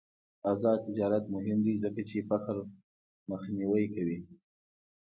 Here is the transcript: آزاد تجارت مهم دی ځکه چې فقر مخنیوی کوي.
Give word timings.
آزاد 0.51 0.79
تجارت 0.87 1.23
مهم 1.35 1.59
دی 1.65 1.73
ځکه 1.83 2.01
چې 2.09 2.27
فقر 2.29 2.55
مخنیوی 3.29 3.85
کوي. 3.95 4.19